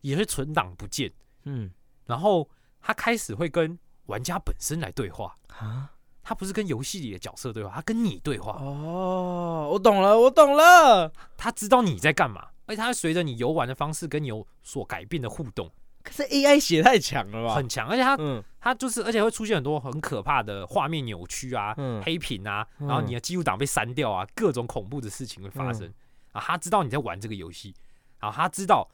[0.00, 1.12] 也是存档不见，
[1.44, 1.70] 嗯。
[2.06, 2.48] 然后
[2.80, 5.92] 他开始会跟玩家本身来对话，啊，
[6.24, 11.12] 他不是跟游戏里的角色对话，他跟你对话，哦，我懂了，我懂了。
[11.36, 15.70] 他知道你在干嘛，而且他会随着你游玩的方式跟你有所改变的互动，
[16.02, 17.54] 可是 AI 写太强了吧？
[17.54, 18.42] 很强，而且他嗯。
[18.64, 22.02] 他就是，而且会出现很多很可怕的画面扭曲啊、嗯。
[22.02, 22.88] 黑屏啊，嗯。
[22.88, 25.92] 然后你的记录档被删掉啊，各种恐怖的事情会发生。
[26.32, 27.74] 啊，他知道你在玩这个游戏，
[28.18, 28.88] 然后他知道，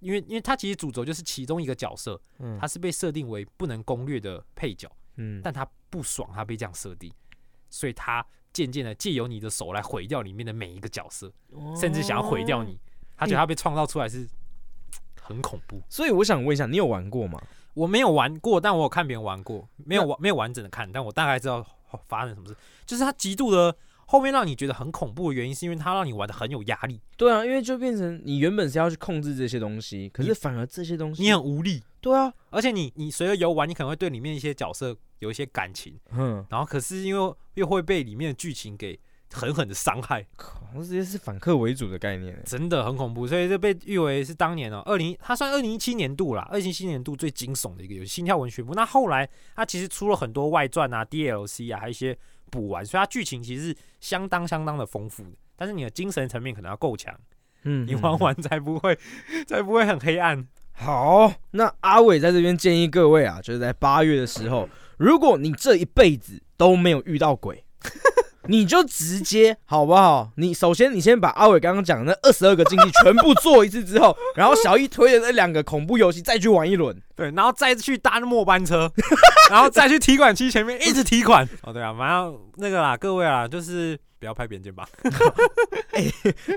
[0.00, 2.58] 因为因为他其实主轴就是其中一个角色，嗯。
[2.58, 7.12] 他是被设定为不能攻略的配角，嗯，但他不爽他被这样设定，
[7.68, 11.32] 所以他渐渐的借由你的手来毁掉里面的每一个角色，
[11.78, 12.78] 甚至想要毁掉你。
[13.16, 14.26] 他觉得他被创造出来是
[15.20, 15.80] 很恐怖。
[15.88, 17.40] 所以我想问一下，你有玩过吗？
[17.74, 21.64] 我没有玩过，但我有看别人玩过，没有完没有完整的看，但我大概知道
[22.06, 22.56] 发生什么事。
[22.84, 31.82] 就是他极度的后面让你觉得很恐怖的原因，是因为他让你玩的很有压力，对啊，因为就变成你原本是要去控制这些东西，可是反而这些东西，你很无力。
[32.02, 38.98] 对啊，而且你你随着游玩，你可能会对里面一些角色有一些感情，嗯，然后可是因为又会被里面的剧情给
[39.32, 42.42] 狠狠的伤害，靠，这些是反客为主的概念欸。
[42.44, 48.72] 真的很恐怖，所以这被誉为是当年哦二零，它算二零一七年度啦，二零一七年度最惊悚的一个游戏《心跳文学部》。
[48.74, 52.18] 那后来它其实出了很多外传啊、DLC 啊，还有一些
[52.50, 55.36] 补完，所以它剧情其实是相当相当的丰富的。
[55.54, 57.16] 但是你的精神层面可能要够强，
[57.62, 58.98] 嗯你玩完才不会
[59.46, 60.48] 才不会很黑暗。
[60.82, 64.68] 好，那阿伟在这边建议各位啊，就是在八月的时候，
[64.98, 67.64] 如果你这一辈子都没有遇到鬼，
[68.48, 70.32] 你就直接好不好？
[70.36, 77.00] 你首先你先把阿伟刚刚讲的那二十二个禁忌全部做一次之后， 然后小一推的那两个恐怖游戏再去玩一轮。
[77.14, 78.90] 对，然后再去搭末班车，
[79.50, 81.48] 然后再去提款机前面一直提款。
[81.62, 84.84] 哦，对啊，马上那个啦，各位啊，就是不要拍别人肩膀。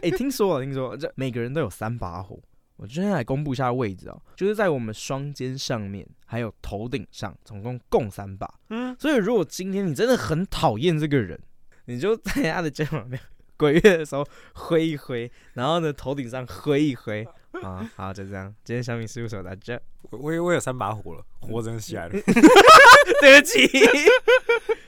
[0.01, 2.39] 哎、听说了，听说了这每个人都有三把火。
[2.78, 8.53] 我今天来公布一下位置哦，就是在我们双肩上面，还有头顶上，总共共三把。
[8.69, 11.39] 嗯，所以如果今天你真的很讨厌这个人，
[11.86, 13.19] 你就在他的肩膀边
[13.57, 17.26] 鬼月的时候挥一挥，然后呢头顶上挥一挥
[17.64, 18.53] 啊，好就这样。
[18.64, 19.80] 今天小米事务所到这，
[20.12, 22.12] 我我我有三把火了，火真的起来了。
[23.22, 23.68] 对不起，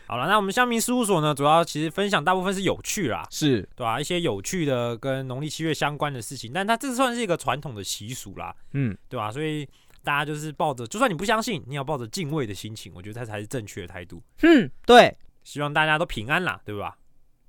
[0.07, 9.67] 好了，那我们香民事务所呢，主要其实分享大部分是有趣啦，是对吧、一些有趣的跟农历七月相关的事情，但它这算是一个传统的习俗啦，嗯，对吧、所以
[10.03, 14.21] 大家就是抱着，就算你不相信，你也要抱着敬畏的心情，我觉得它才是正确的态度。
[14.41, 16.97] 嗯，对，希望大家都平安啦，对吧？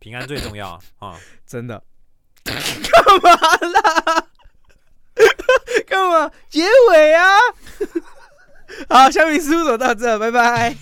[0.01, 0.81] 平安最重要啊！
[0.99, 1.83] 啊， 真的。
[2.45, 2.55] 干
[3.23, 3.31] 嘛
[3.66, 4.28] 啦？
[5.89, 6.31] 干嘛？
[6.49, 7.27] 结尾啊！
[8.89, 10.77] 好，小米事务所到这，拜拜。